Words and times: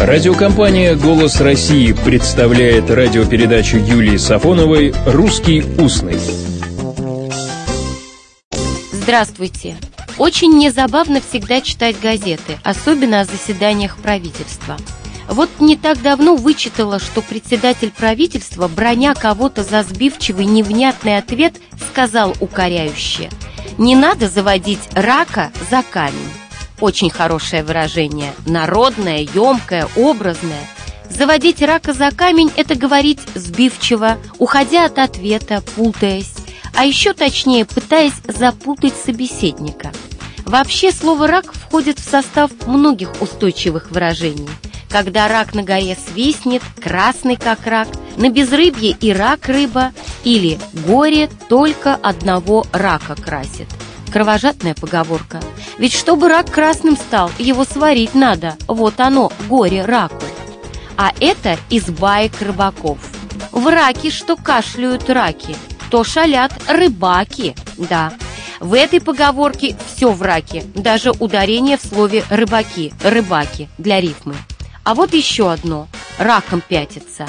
Радиокомпания 0.00 0.96
«Голос 0.96 1.42
России» 1.42 1.92
представляет 1.92 2.90
радиопередачу 2.90 3.76
Юлии 3.76 4.16
Сафоновой 4.16 4.94
«Русский 5.04 5.62
устный». 5.78 6.18
Здравствуйте! 8.92 9.76
Очень 10.16 10.56
незабавно 10.56 11.20
всегда 11.20 11.60
читать 11.60 12.00
газеты, 12.00 12.58
особенно 12.64 13.20
о 13.20 13.24
заседаниях 13.26 13.98
правительства. 13.98 14.78
Вот 15.28 15.50
не 15.60 15.76
так 15.76 16.00
давно 16.00 16.34
вычитала, 16.34 16.98
что 16.98 17.20
председатель 17.20 17.92
правительства, 17.94 18.68
броня 18.68 19.14
кого-то 19.14 19.62
за 19.64 19.82
сбивчивый 19.82 20.46
невнятный 20.46 21.18
ответ, 21.18 21.56
сказал 21.90 22.34
укоряюще 22.40 23.28
«Не 23.76 23.96
надо 23.96 24.30
заводить 24.30 24.80
рака 24.94 25.50
за 25.70 25.82
камень». 25.82 26.39
Очень 26.80 27.10
хорошее 27.10 27.62
выражение, 27.62 28.32
народное, 28.46 29.20
емкое, 29.20 29.88
образное. 29.96 30.66
Заводить 31.10 31.60
рака 31.60 31.92
за 31.92 32.10
камень– 32.10 32.50
это 32.56 32.74
говорить 32.74 33.20
сбивчиво, 33.34 34.16
уходя 34.38 34.86
от 34.86 34.98
ответа, 34.98 35.62
путаясь, 35.74 36.32
а 36.74 36.84
еще 36.84 37.12
точнее, 37.12 37.64
пытаясь 37.64 38.14
запутать 38.26 38.94
собеседника. 38.94 39.92
Вообще 40.46 40.90
слово 40.92 41.28
«рак» 41.28 41.52
входит 41.52 41.98
в 41.98 42.08
состав 42.08 42.50
многих 42.66 43.20
устойчивых 43.20 43.90
выражений. 43.90 44.48
Когда 44.88 45.28
рак 45.28 45.54
на 45.54 45.62
горе 45.62 45.96
свистнет, 46.08 46.62
красный 46.82 47.36
как 47.36 47.66
рак, 47.66 47.88
на 48.16 48.30
безрыбье 48.30 48.96
и 49.00 49.12
рак 49.12 49.46
рыба, 49.46 49.92
или 50.24 50.58
горе 50.72 51.28
только 51.48 51.94
одного 51.94 52.66
рака 52.72 53.14
красит. 53.14 53.68
Кровожадная 54.12 54.74
поговорка. 54.74 55.40
Ведь 55.80 55.94
чтобы 55.94 56.28
рак 56.28 56.50
красным 56.50 56.94
стал, 56.94 57.30
его 57.38 57.64
сварить 57.64 58.14
надо. 58.14 58.56
Вот 58.68 59.00
оно, 59.00 59.32
горе 59.48 59.82
раку. 59.82 60.22
А 60.98 61.10
это 61.20 61.56
из 61.70 61.84
баек 61.88 62.32
рыбаков. 62.42 62.98
В 63.50 63.66
раке, 63.66 64.10
что 64.10 64.36
кашляют 64.36 65.08
раки, 65.08 65.56
то 65.90 66.04
шалят 66.04 66.52
рыбаки, 66.68 67.54
да. 67.78 68.12
В 68.60 68.74
этой 68.74 69.00
поговорке 69.00 69.74
все 69.86 70.12
в 70.12 70.20
раке, 70.20 70.64
даже 70.74 71.12
ударение 71.12 71.78
в 71.78 71.82
слове 71.82 72.24
«рыбаки», 72.28 72.92
«рыбаки» 73.02 73.70
для 73.78 74.02
рифмы. 74.02 74.34
А 74.84 74.94
вот 74.94 75.14
еще 75.14 75.50
одно– 75.50 75.88
раком 76.18 76.60
пятится. 76.60 77.26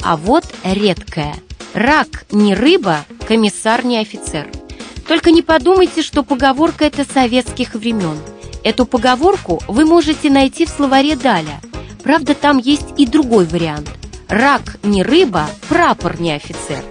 А 0.00 0.16
вот 0.16 0.46
редкое. 0.64 1.34
Рак 1.74 2.24
не 2.30 2.54
рыба, 2.54 3.04
комиссар 3.28 3.84
не 3.84 3.98
офицер– 3.98 4.48
только 5.10 5.32
не 5.32 5.42
подумайте, 5.42 6.02
что 6.02 6.22
поговорка 6.22 6.84
это 6.84 7.04
советских 7.04 7.74
времен. 7.74 8.16
Эту 8.62 8.86
поговорку 8.86 9.60
вы 9.66 9.84
можете 9.84 10.30
найти 10.30 10.66
в 10.66 10.68
словаре 10.68 11.16
Даля. 11.16 11.60
Правда, 12.04 12.36
там 12.36 12.58
есть 12.58 12.94
и 12.96 13.06
другой 13.06 13.44
вариант. 13.46 13.90
Рак 14.28 14.76
не 14.84 15.02
рыба, 15.02 15.48
прапор 15.68 16.20
не 16.20 16.30
офицер. 16.30 16.84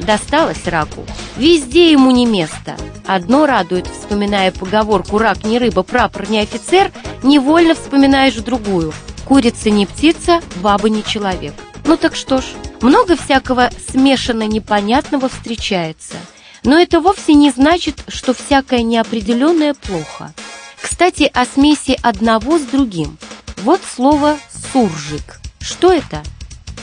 Досталось 0.00 0.66
раку. 0.66 1.06
Везде 1.36 1.92
ему 1.92 2.10
не 2.10 2.26
место. 2.26 2.76
Одно 3.06 3.46
радует, 3.46 3.86
вспоминая 3.86 4.50
поговорку 4.50 5.18
«рак 5.18 5.44
не 5.44 5.60
рыба, 5.60 5.84
прапор 5.84 6.28
не 6.28 6.40
офицер», 6.40 6.90
невольно 7.22 7.76
вспоминаешь 7.76 8.34
другую. 8.34 8.92
Курица 9.24 9.70
не 9.70 9.86
птица, 9.86 10.40
баба 10.56 10.90
не 10.90 11.04
человек. 11.04 11.54
Ну 11.84 11.96
так 11.96 12.16
что 12.16 12.40
ж, 12.40 12.44
много 12.80 13.14
всякого 13.14 13.70
смешанно 13.88 14.48
непонятного 14.48 15.28
встречается– 15.28 16.16
но 16.64 16.78
это 16.78 17.00
вовсе 17.00 17.34
не 17.34 17.50
значит, 17.50 18.04
что 18.08 18.34
всякое 18.34 18.82
неопределенное 18.82 19.74
плохо. 19.74 20.32
Кстати, 20.80 21.30
о 21.32 21.44
смеси 21.44 21.98
одного 22.02 22.58
с 22.58 22.62
другим. 22.62 23.18
Вот 23.58 23.80
слово 23.84 24.38
«суржик». 24.72 25.40
Что 25.60 25.92
это? 25.92 26.22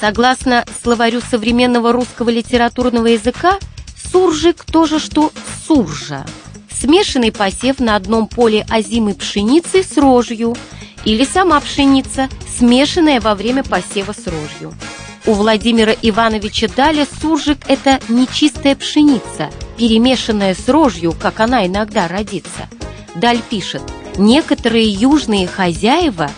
Согласно 0.00 0.64
словарю 0.82 1.20
современного 1.20 1.92
русского 1.92 2.30
литературного 2.30 3.06
языка, 3.06 3.58
суржик 4.10 4.64
тоже 4.64 4.98
что 4.98 5.32
суржа. 5.66 6.26
Смешанный 6.80 7.30
посев 7.30 7.78
на 7.78 7.94
одном 7.94 8.26
поле 8.26 8.66
озимой 8.68 9.14
пшеницы 9.14 9.84
с 9.84 9.96
рожью 9.96 10.56
или 11.04 11.24
сама 11.24 11.60
пшеница, 11.60 12.28
смешанная 12.58 13.20
во 13.20 13.34
время 13.34 13.62
посева 13.62 14.12
с 14.12 14.26
рожью. 14.26 14.74
У 15.24 15.34
Владимира 15.34 15.92
Ивановича 16.02 16.66
Даля 16.74 17.06
суржик– 17.20 17.58
это 17.68 18.00
нечистая 18.08 18.74
пшеница, 18.74 19.50
перемешанная 19.76 20.54
с 20.54 20.68
рожью, 20.68 21.12
как 21.12 21.38
она 21.38 21.64
иногда 21.64 22.08
родится. 22.08 22.68
Даль 23.14 23.40
пишет, 23.48 23.82
некоторые 24.16 24.88
южные 24.88 25.46
хозяева 25.46 26.28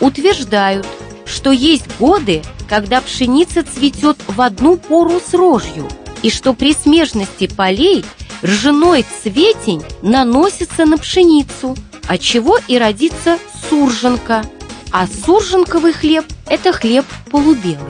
утверждают, 0.00 0.86
что 1.24 1.52
есть 1.52 1.86
годы, 1.98 2.42
когда 2.68 3.00
пшеница 3.00 3.64
цветет 3.64 4.18
в 4.26 4.38
одну 4.42 4.76
пору 4.76 5.22
с 5.26 5.32
рожью, 5.32 5.88
и 6.22 6.30
что 6.30 6.52
при 6.52 6.74
смежности 6.74 7.46
полей 7.46 8.04
ржаной 8.42 9.06
цветень 9.22 9.82
наносится 10.02 10.84
на 10.84 10.98
пшеницу, 10.98 11.76
от 12.06 12.20
чего 12.20 12.58
и 12.68 12.76
родится 12.76 13.38
сурженка. 13.70 14.44
А 14.92 15.06
сурженковый 15.06 15.94
хлеб– 15.94 16.26
это 16.46 16.72
хлеб 16.72 17.06
полубелый. 17.30 17.80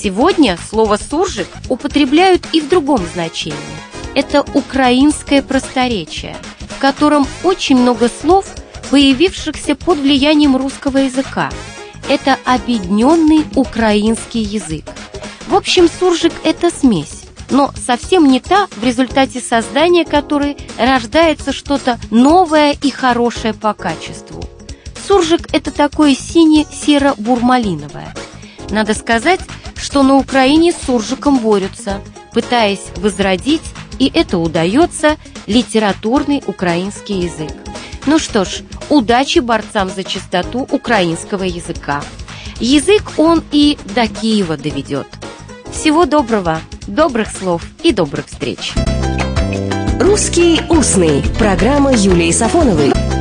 Сегодня 0.00 0.56
слово 0.70 0.96
«суржик» 0.96 1.48
употребляют 1.68 2.46
и 2.52 2.60
в 2.60 2.68
другом 2.68 3.00
значении. 3.14 3.58
Это 4.14 4.44
украинское 4.54 5.42
просторечие, 5.42 6.36
в 6.60 6.78
котором 6.78 7.26
очень 7.42 7.76
много 7.76 8.08
слов, 8.08 8.46
появившихся 8.90 9.74
под 9.74 9.98
влиянием 9.98 10.56
русского 10.56 10.98
языка. 10.98 11.50
Это 12.08 12.38
объединенный 12.44 13.44
украинский 13.56 14.40
язык. 14.40 14.84
В 15.48 15.56
общем, 15.56 15.88
суржик– 15.88 16.32
это 16.44 16.70
смесь, 16.70 17.24
но 17.50 17.72
совсем 17.84 18.28
не 18.28 18.38
та, 18.38 18.68
в 18.76 18.84
результате 18.84 19.40
создания 19.40 20.04
которой 20.04 20.56
рождается 20.78 21.52
что-то 21.52 21.98
новое 22.10 22.76
и 22.80 22.90
хорошее 22.90 23.52
по 23.52 23.74
качеству. 23.74 24.44
Суржик– 25.08 25.48
это 25.52 25.72
такое 25.72 26.14
сине-серо-бурмалиновое. 26.14 28.14
Надо 28.70 28.94
сказать, 28.94 29.40
что 29.78 30.02
на 30.02 30.16
Украине 30.16 30.72
с 30.72 30.86
суржиком 30.86 31.38
борются, 31.38 32.00
пытаясь 32.32 32.86
возродить, 32.96 33.62
и 33.98 34.10
это 34.12 34.38
удается, 34.38 35.16
литературный 35.46 36.42
украинский 36.46 37.20
язык. 37.20 37.52
Ну 38.06 38.18
что 38.18 38.44
ж, 38.44 38.62
удачи 38.88 39.38
борцам 39.38 39.90
за 39.90 40.04
чистоту 40.04 40.66
украинского 40.70 41.44
языка. 41.44 42.02
Язык 42.60 43.02
он 43.16 43.42
и 43.52 43.78
до 43.94 44.08
Киева 44.08 44.56
доведет. 44.56 45.06
Всего 45.72 46.06
доброго, 46.06 46.60
добрых 46.86 47.28
слов 47.30 47.62
и 47.82 47.92
добрых 47.92 48.26
встреч. 48.26 48.72
«Русский 50.00 50.60
устный»– 50.68 51.22
программа 51.38 51.92
Юлии 51.92 52.30
Сафоновой– 52.30 52.92